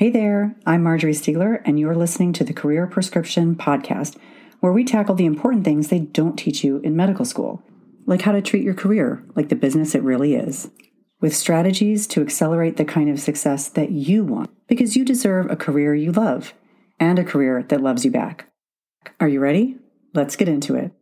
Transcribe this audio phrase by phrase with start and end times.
[0.00, 4.16] Hey there, I'm Marjorie Stiegler, and you're listening to the Career Prescription Podcast,
[4.60, 7.62] where we tackle the important things they don't teach you in medical school,
[8.06, 10.70] like how to treat your career like the business it really is,
[11.20, 15.54] with strategies to accelerate the kind of success that you want, because you deserve a
[15.54, 16.54] career you love
[16.98, 18.50] and a career that loves you back.
[19.20, 19.76] Are you ready?
[20.14, 20.92] Let's get into it.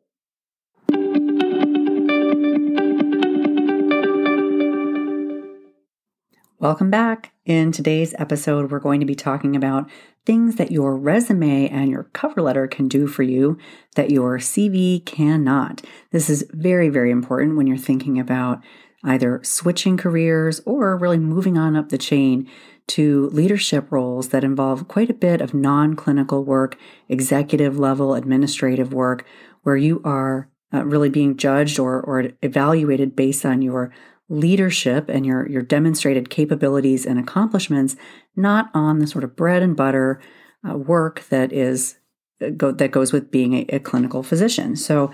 [6.58, 7.32] Welcome back.
[7.48, 9.88] In today's episode, we're going to be talking about
[10.26, 13.56] things that your resume and your cover letter can do for you
[13.94, 15.80] that your CV cannot.
[16.10, 18.62] This is very, very important when you're thinking about
[19.02, 22.46] either switching careers or really moving on up the chain
[22.88, 26.76] to leadership roles that involve quite a bit of non clinical work,
[27.08, 29.24] executive level administrative work,
[29.62, 33.90] where you are uh, really being judged or, or evaluated based on your
[34.28, 37.96] leadership and your, your demonstrated capabilities and accomplishments,
[38.36, 40.20] not on the sort of bread and butter
[40.68, 41.96] uh, work that is
[42.44, 44.76] uh, go, that goes with being a, a clinical physician.
[44.76, 45.10] So,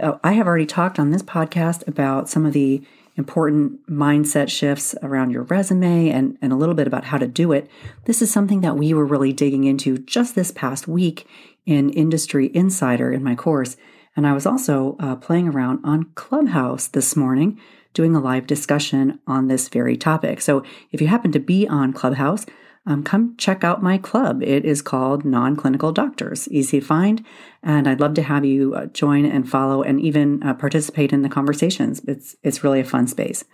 [0.00, 2.82] uh, I have already talked on this podcast about some of the
[3.16, 7.52] important mindset shifts around your resume and, and a little bit about how to do
[7.52, 7.68] it.
[8.06, 11.26] This is something that we were really digging into just this past week
[11.66, 13.76] in Industry Insider in my course.
[14.16, 17.60] And I was also uh, playing around on Clubhouse this morning
[17.92, 20.40] doing a live discussion on this very topic.
[20.40, 22.46] So if you happen to be on Clubhouse,
[22.84, 24.42] um, come check out my club.
[24.42, 27.24] It is called Non Clinical Doctors, easy to find.
[27.62, 31.22] And I'd love to have you uh, join and follow and even uh, participate in
[31.22, 32.02] the conversations.
[32.08, 33.44] It's, it's really a fun space.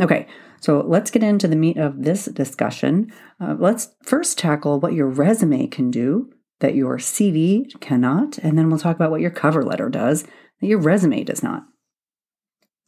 [0.00, 0.26] Okay,
[0.60, 3.12] so let's get into the meat of this discussion.
[3.38, 6.30] Uh, let's first tackle what your resume can do
[6.60, 10.22] that your CV cannot, and then we'll talk about what your cover letter does
[10.60, 11.64] that your resume does not.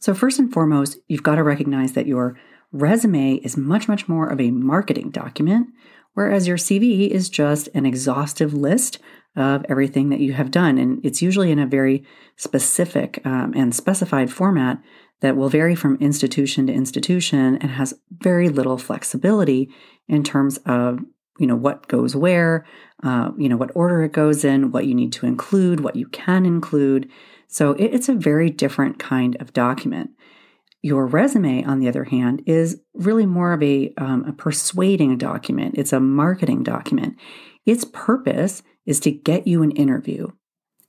[0.04, 2.38] So, first and foremost, you've got to recognize that your
[2.72, 5.68] resume is much, much more of a marketing document,
[6.12, 8.98] whereas your CV is just an exhaustive list
[9.34, 10.76] of everything that you have done.
[10.76, 12.04] And it's usually in a very
[12.36, 14.78] specific um, and specified format
[15.22, 19.70] that will vary from institution to institution and has very little flexibility
[20.06, 20.98] in terms of
[21.38, 22.66] you know what goes where
[23.02, 26.06] uh, you know what order it goes in what you need to include what you
[26.08, 27.10] can include
[27.48, 30.10] so it's a very different kind of document.
[30.82, 35.76] Your resume, on the other hand, is really more of a, um, a persuading document.
[35.78, 37.16] It's a marketing document.
[37.64, 40.28] Its purpose is to get you an interview.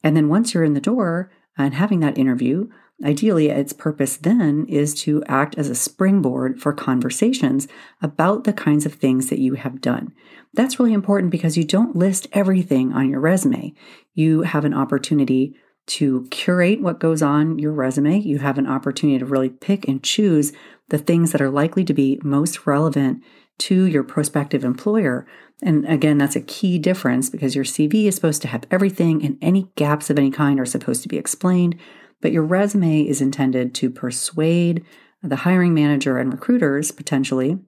[0.04, 2.68] And then once you're in the door and having that interview,
[3.04, 7.68] ideally its purpose then is to act as a springboard for conversations
[8.02, 10.14] about the kinds of things that you have done.
[10.54, 13.74] That's really important because you don't list everything on your resume.
[14.14, 15.56] You have an opportunity
[15.88, 18.20] to curate what goes on your resume.
[18.20, 20.52] You have an opportunity to really pick and choose
[20.90, 23.24] the things that are likely to be most relevant
[23.58, 25.26] to your prospective employer.
[25.62, 29.38] And again, that's a key difference because your CV is supposed to have everything and
[29.42, 31.80] any gaps of any kind are supposed to be explained.
[32.22, 34.84] But your resume is intended to persuade
[35.22, 37.60] the hiring manager and recruiters potentially,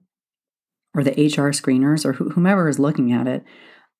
[0.94, 3.44] or the HR screeners or whomever is looking at it,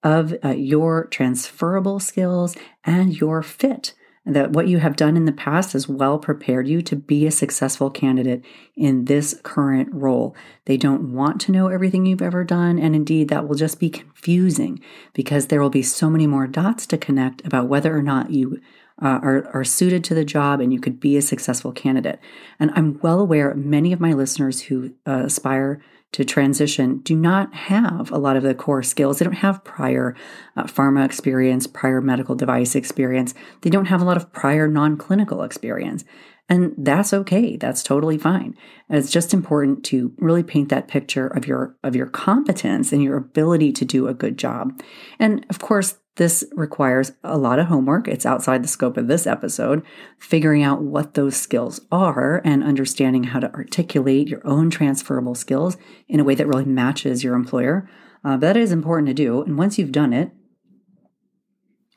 [0.03, 3.95] of uh, your transferable skills and your fit
[4.35, 7.31] that what you have done in the past has well prepared you to be a
[7.31, 8.45] successful candidate
[8.77, 10.37] in this current role.
[10.67, 12.79] They don't want to know everything you've ever done.
[12.79, 14.81] And indeed, that will just be confusing
[15.13, 18.61] because there will be so many more dots to connect about whether or not you
[19.01, 22.19] uh, are, are suited to the job and you could be a successful candidate.
[22.59, 25.81] And I'm well aware many of my listeners who uh, aspire
[26.13, 29.19] to transition do not have a lot of the core skills.
[29.19, 30.17] They don't have prior
[30.57, 33.35] uh, pharma experience, prior medical device experience.
[33.63, 36.05] They don't have a lot of prior non clinical experience.
[36.51, 37.57] And that's okay.
[37.57, 38.57] That's totally fine.
[38.89, 43.03] And it's just important to really paint that picture of your of your competence and
[43.03, 44.81] your ability to do a good job.
[45.19, 48.07] And of course, this requires a lot of homework.
[48.09, 49.85] It's outside the scope of this episode,
[50.19, 55.77] figuring out what those skills are and understanding how to articulate your own transferable skills
[56.09, 57.89] in a way that really matches your employer.
[58.25, 59.43] Uh, that is important to do.
[59.43, 60.33] And once you've done it,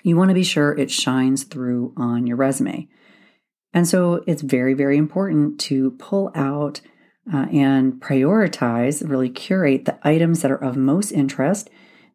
[0.03, 2.87] you want to be sure it shines through on your resume.
[3.73, 6.81] And so it's very, very important to pull out
[7.31, 11.69] uh, and prioritize, really curate the items that are of most interest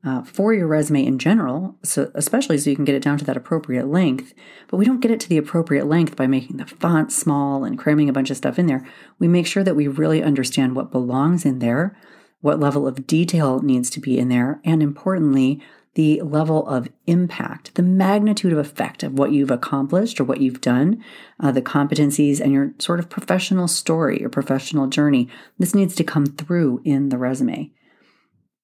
[0.06, 3.24] uh, for your resume in general, so especially so you can get it down to
[3.24, 4.32] that appropriate length.
[4.68, 7.76] But we don't get it to the appropriate length by making the font small and
[7.76, 8.86] cramming a bunch of stuff in there.
[9.18, 11.98] We make sure that we really understand what belongs in there,
[12.40, 15.60] what level of detail needs to be in there, and importantly,
[15.94, 20.60] the level of impact, the magnitude of effect of what you've accomplished or what you've
[20.60, 21.02] done,
[21.40, 25.28] uh, the competencies, and your sort of professional story your professional journey.
[25.58, 27.72] This needs to come through in the resume.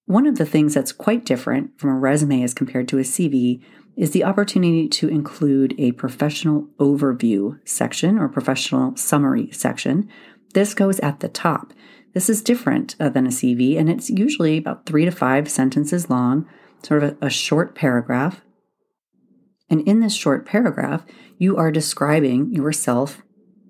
[0.06, 3.62] One of the things that's quite different from a resume as compared to a CV
[3.96, 10.08] is the opportunity to include a professional overview section or professional summary section.
[10.54, 11.72] This goes at the top.
[12.14, 16.10] This is different uh, than a CV, and it's usually about three to five sentences
[16.10, 16.46] long,
[16.82, 18.43] sort of a, a short paragraph.
[19.70, 21.06] And in this short paragraph,
[21.38, 23.22] you are describing yourself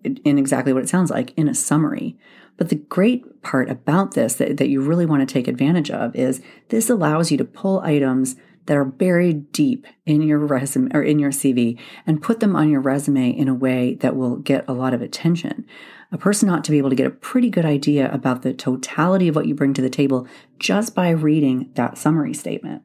[0.05, 2.17] in exactly what it sounds like in a summary.
[2.57, 6.15] But the great part about this that, that you really want to take advantage of
[6.15, 11.03] is this allows you to pull items that are buried deep in your resume or
[11.03, 14.65] in your CV and put them on your resume in a way that will get
[14.69, 15.67] a lot of attention.
[16.13, 19.29] A person ought to be able to get a pretty good idea about the totality
[19.29, 20.29] of what you bring to the table
[20.59, 22.83] just by reading that summary statement.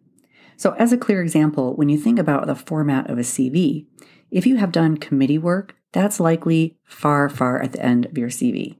[0.55, 3.85] So, as a clear example, when you think about the format of a CV,
[4.31, 8.29] if you have done committee work, that's likely far, far at the end of your
[8.29, 8.77] CV.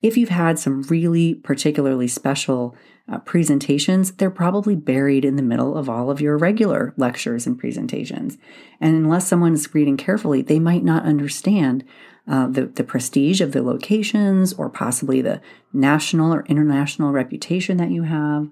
[0.00, 2.76] If you've had some really particularly special
[3.10, 7.58] uh, presentations, they're probably buried in the middle of all of your regular lectures and
[7.58, 8.38] presentations.
[8.80, 11.84] And unless someone is reading carefully, they might not understand
[12.28, 15.40] uh, the, the prestige of the locations or possibly the
[15.72, 18.48] national or international reputation that you have.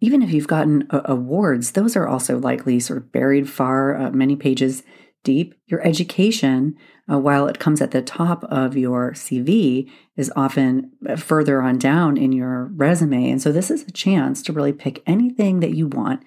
[0.00, 4.10] Even if you've gotten uh, awards, those are also likely sort of buried far uh,
[4.10, 4.82] many pages
[5.26, 5.54] deep.
[5.66, 6.76] Your education,
[7.10, 11.78] uh, while it comes at the top of your CV, is often uh, further on
[11.78, 13.28] down in your resume.
[13.28, 16.22] And so this is a chance to really pick anything that you want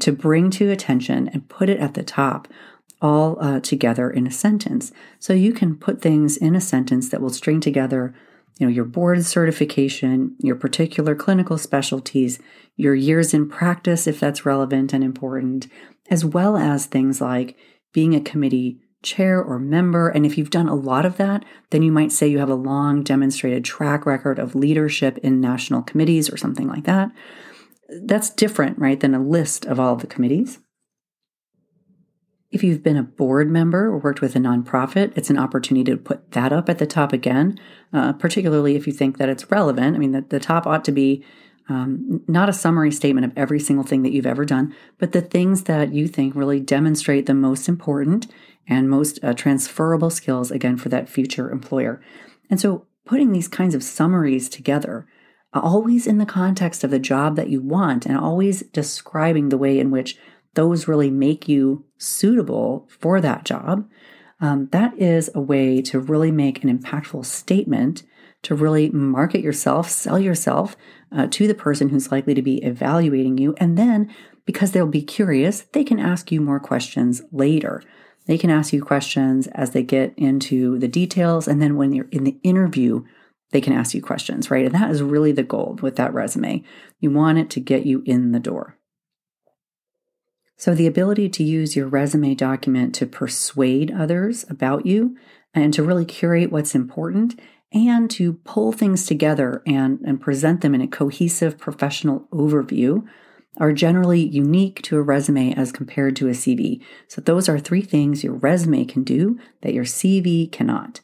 [0.00, 2.46] to bring to attention and put it at the top
[3.00, 4.92] all uh, together in a sentence.
[5.18, 8.14] So you can put things in a sentence that will string together
[8.58, 12.38] you know your board certification your particular clinical specialties
[12.76, 15.66] your years in practice if that's relevant and important
[16.10, 17.56] as well as things like
[17.94, 20.08] being a committee chair or member.
[20.08, 22.54] And if you've done a lot of that, then you might say you have a
[22.54, 27.10] long demonstrated track record of leadership in national committees or something like that.
[28.02, 30.58] That's different, right, than a list of all of the committees.
[32.50, 35.96] If you've been a board member or worked with a nonprofit, it's an opportunity to
[35.96, 37.58] put that up at the top again,
[37.92, 39.96] uh, particularly if you think that it's relevant.
[39.96, 41.24] I mean, the, the top ought to be
[41.68, 45.22] um, not a summary statement of every single thing that you've ever done, but the
[45.22, 48.26] things that you think really demonstrate the most important
[48.66, 52.02] and most uh, transferable skills, again, for that future employer.
[52.50, 55.06] And so putting these kinds of summaries together,
[55.52, 59.78] always in the context of the job that you want, and always describing the way
[59.78, 60.18] in which
[60.54, 63.88] those really make you suitable for that job,
[64.40, 68.02] um, that is a way to really make an impactful statement
[68.44, 70.76] to really market yourself, sell yourself
[71.10, 73.54] uh, to the person who's likely to be evaluating you.
[73.58, 74.14] And then,
[74.46, 77.82] because they'll be curious, they can ask you more questions later.
[78.26, 81.48] They can ask you questions as they get into the details.
[81.48, 83.04] And then when you're in the interview,
[83.50, 84.66] they can ask you questions, right?
[84.66, 86.64] And that is really the goal with that resume.
[87.00, 88.78] You want it to get you in the door.
[90.56, 95.16] So, the ability to use your resume document to persuade others about you
[95.52, 97.38] and to really curate what's important
[97.74, 103.04] and to pull things together and, and present them in a cohesive professional overview
[103.58, 106.80] are generally unique to a resume as compared to a CV.
[107.08, 111.00] So, those are three things your resume can do that your CV cannot.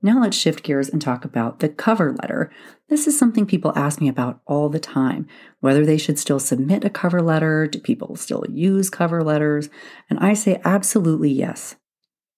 [0.00, 2.52] Now, let's shift gears and talk about the cover letter.
[2.88, 5.26] This is something people ask me about all the time
[5.58, 9.68] whether they should still submit a cover letter, do people still use cover letters?
[10.08, 11.74] And I say absolutely yes.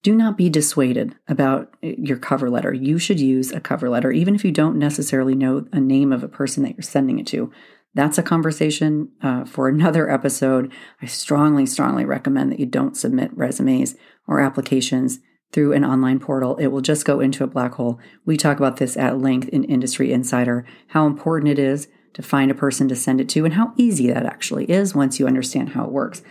[0.03, 2.73] Do not be dissuaded about uh, your cover letter.
[2.73, 6.25] You should use a cover letter, even if you don't necessarily know a name of
[6.25, 7.53] a person that you're sending it to.
[7.95, 10.73] That's a conversation uh, for another episode.
[11.03, 13.95] I strongly, strongly recommend that you don't submit resumes
[14.27, 15.19] or applications
[15.53, 16.57] through an online portal.
[16.57, 17.99] It will just go into a black hole.
[18.25, 22.51] We talk about this at length in Industry Insider, how important it is to find
[22.51, 25.71] a person to send it to and how easy that actually is once you understand
[25.71, 26.23] how it works.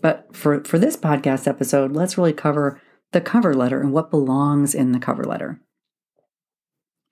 [0.00, 2.80] But for, for this podcast episode, let's really cover
[3.12, 5.60] the cover letter and what belongs in the cover letter.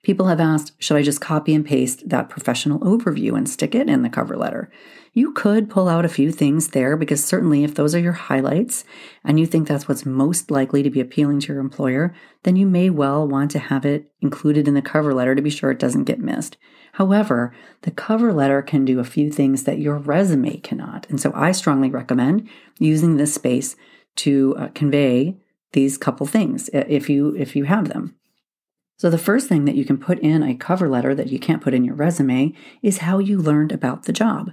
[0.03, 3.87] People have asked, should I just copy and paste that professional overview and stick it
[3.87, 4.71] in the cover letter?
[5.13, 8.83] You could pull out a few things there because certainly if those are your highlights
[9.23, 12.65] and you think that's what's most likely to be appealing to your employer, then you
[12.65, 15.79] may well want to have it included in the cover letter to be sure it
[15.79, 16.57] doesn't get missed.
[16.93, 17.53] However,
[17.83, 21.07] the cover letter can do a few things that your resume cannot.
[21.09, 23.75] And so I strongly recommend using this space
[24.15, 25.37] to uh, convey
[25.73, 28.15] these couple things if you if you have them.
[28.97, 31.61] So the first thing that you can put in a cover letter that you can't
[31.61, 34.51] put in your resume is how you learned about the job.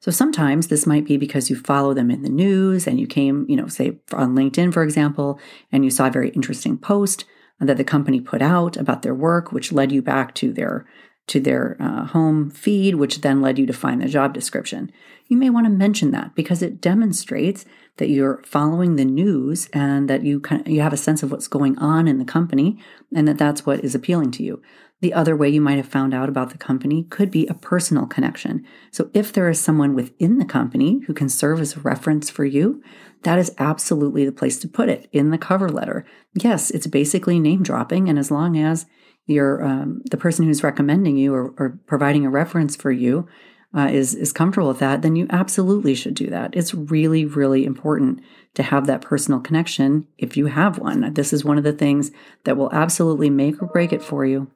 [0.00, 3.46] So sometimes this might be because you follow them in the news and you came,
[3.48, 5.38] you know, say on LinkedIn for example,
[5.70, 7.24] and you saw a very interesting post
[7.60, 10.84] that the company put out about their work which led you back to their
[11.28, 14.92] to their uh, home feed, which then led you to find the job description.
[15.26, 17.64] You may want to mention that because it demonstrates
[17.98, 21.30] that you're following the news and that you kind of, you have a sense of
[21.30, 22.78] what's going on in the company
[23.14, 24.62] and that that's what is appealing to you.
[25.00, 28.06] The other way you might have found out about the company could be a personal
[28.06, 28.64] connection.
[28.90, 32.46] So if there is someone within the company who can serve as a reference for
[32.46, 32.82] you,
[33.22, 36.06] that is absolutely the place to put it in the cover letter.
[36.34, 38.86] Yes, it's basically name dropping, and as long as
[39.26, 43.26] you're um, the person who's recommending you or, or providing a reference for you
[43.74, 46.54] uh, is is comfortable with that, then you absolutely should do that.
[46.54, 48.20] It's really, really important
[48.54, 51.12] to have that personal connection if you have one.
[51.14, 52.10] This is one of the things
[52.44, 54.50] that will absolutely make or break it for you.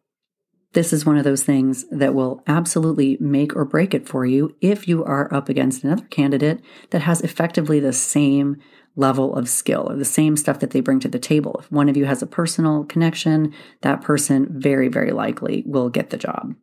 [0.73, 4.55] This is one of those things that will absolutely make or break it for you
[4.61, 8.57] if you are up against another candidate that has effectively the same
[8.95, 11.57] level of skill or the same stuff that they bring to the table.
[11.59, 13.52] If one of you has a personal connection,
[13.83, 16.55] that person very, very likely will get the job.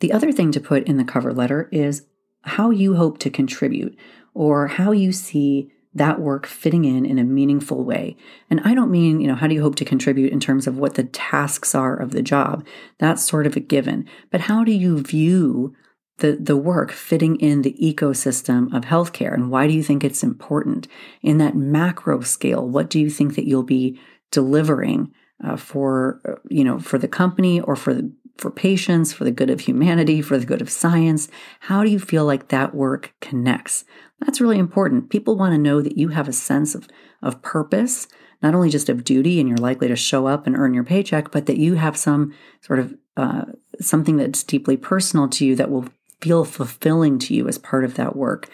[0.00, 2.06] The other thing to put in the cover letter is
[2.42, 3.96] how you hope to contribute
[4.34, 8.16] or how you see that work fitting in in a meaningful way.
[8.50, 10.76] And I don't mean, you know, how do you hope to contribute in terms of
[10.76, 12.66] what the tasks are of the job?
[12.98, 14.06] That's sort of a given.
[14.30, 15.74] But how do you view
[16.18, 19.32] the, the work fitting in the ecosystem of healthcare?
[19.32, 20.86] And why do you think it's important?
[21.22, 23.98] In that macro scale, what do you think that you'll be
[24.30, 29.24] delivering uh, for, uh, you know, for the company or for the for patients, for
[29.24, 31.28] the good of humanity, for the good of science?
[31.60, 33.84] How do you feel like that work connects?
[34.20, 35.10] That's really important.
[35.10, 36.88] People want to know that you have a sense of,
[37.22, 38.08] of purpose,
[38.42, 41.30] not only just of duty and you're likely to show up and earn your paycheck,
[41.30, 43.44] but that you have some sort of uh,
[43.80, 45.86] something that's deeply personal to you that will
[46.20, 48.48] feel fulfilling to you as part of that work.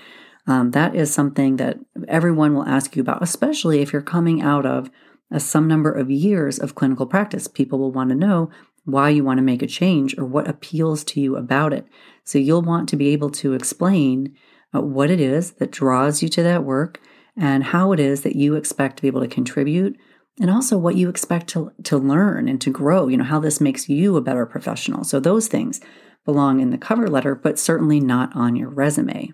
[0.46, 4.66] Um, that is something that everyone will ask you about, especially if you're coming out
[4.66, 4.90] of
[5.30, 7.46] a, some number of years of clinical practice.
[7.46, 8.50] People will want to know
[8.84, 11.86] why you want to make a change or what appeals to you about it.
[12.24, 14.34] So you'll want to be able to explain
[14.74, 17.00] uh, what it is that draws you to that work
[17.36, 19.96] and how it is that you expect to be able to contribute
[20.40, 23.60] and also what you expect to, to learn and to grow, you know, how this
[23.60, 25.04] makes you a better professional.
[25.04, 25.80] So those things
[26.24, 29.32] belong in the cover letter, but certainly not on your resume.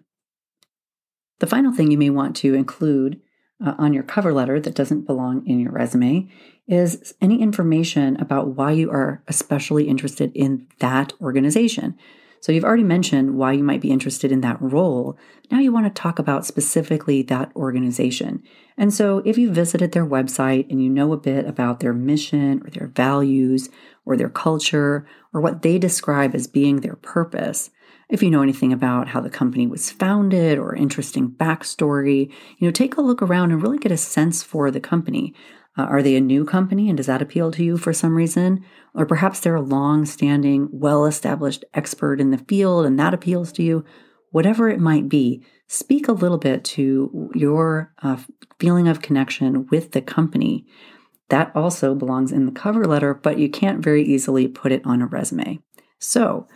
[1.38, 3.20] The final thing you may want to include
[3.64, 6.28] uh, on your cover letter that doesn't belong in your resume
[6.68, 11.96] is any information about why you are especially interested in that organization.
[12.40, 15.18] So you've already mentioned why you might be interested in that role.
[15.50, 18.42] Now you want to talk about specifically that organization.
[18.76, 22.62] And so if you visited their website and you know a bit about their mission
[22.64, 23.70] or their values
[24.04, 27.70] or their culture or what they describe as being their purpose,
[28.08, 32.72] if you know anything about how the company was founded or interesting backstory, you know,
[32.72, 35.34] take a look around and really get a sense for the company.
[35.78, 38.64] Uh, are they a new company and does that appeal to you for some reason?
[38.94, 43.52] Or perhaps they're a long standing, well established expert in the field and that appeals
[43.52, 43.84] to you.
[44.30, 48.16] Whatever it might be, speak a little bit to your uh,
[48.58, 50.66] feeling of connection with the company.
[51.28, 55.00] That also belongs in the cover letter, but you can't very easily put it on
[55.00, 55.60] a resume.
[55.98, 56.48] So,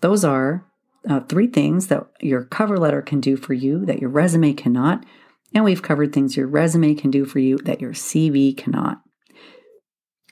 [0.00, 0.66] those are
[1.08, 5.04] uh, three things that your cover letter can do for you that your resume cannot.
[5.54, 9.02] And we've covered things your resume can do for you that your CV cannot.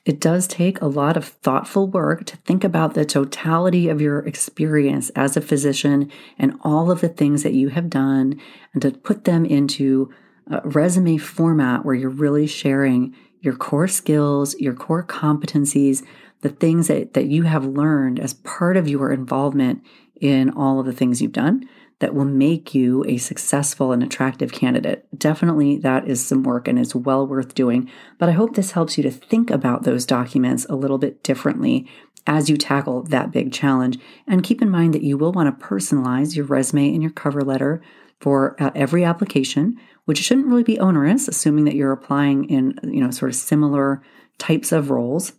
[0.04, 4.20] It does take a lot of thoughtful work to think about the totality of your
[4.20, 8.40] experience as a physician and all of the things that you have done
[8.72, 10.12] and to put them into
[10.48, 16.04] a resume format where you're really sharing your core skills, your core competencies,
[16.42, 19.82] the things that, that you have learned as part of your involvement
[20.20, 21.68] in all of the things you've done
[22.00, 25.06] that will make you a successful and attractive candidate.
[25.18, 27.90] Definitely, that is some work and is well worth doing.
[28.18, 31.88] But I hope this helps you to think about those documents a little bit differently
[32.26, 33.98] as you tackle that big challenge.
[34.26, 37.40] And keep in mind that you will want to personalize your resume and your cover
[37.42, 37.82] letter
[38.20, 43.00] for uh, every application, which shouldn't really be onerous, assuming that you're applying in, you
[43.00, 44.02] know, sort of similar
[44.38, 45.32] types of roles.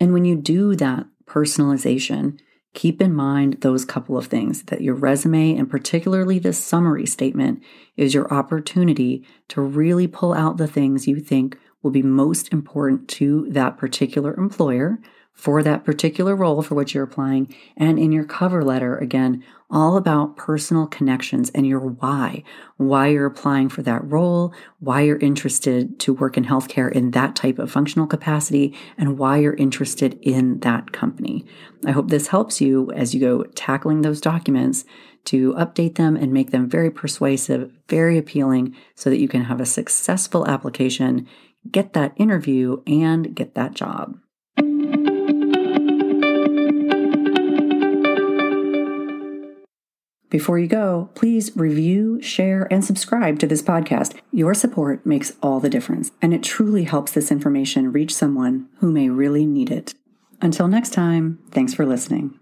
[0.00, 2.38] And when you do that personalization,
[2.76, 7.60] keep in mind those couple of things that your resume and particularly this summary statement
[7.96, 13.08] is your opportunity to really pull out the things you think will be most important
[13.08, 14.98] to that particular employer
[15.36, 17.54] for that particular role for which you're applying.
[17.76, 22.42] And in your cover letter, again, all about personal connections and your why,
[22.76, 27.36] why you're applying for that role, why you're interested to work in healthcare in that
[27.36, 31.44] type of functional capacity, and why you're interested in that company.
[31.84, 34.84] I hope this helps you as you go tackling those documents
[35.26, 39.60] to update them and make them very persuasive, very appealing, so that you can have
[39.60, 41.26] a successful application,
[41.70, 44.16] get that interview, and get that job.
[50.36, 54.14] Before you go, please review, share, and subscribe to this podcast.
[54.30, 58.92] Your support makes all the difference, and it truly helps this information reach someone who
[58.92, 59.94] may really need it.
[60.42, 62.38] Until next time, thanks for listening.